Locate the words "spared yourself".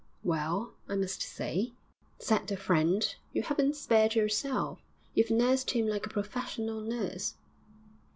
3.75-4.81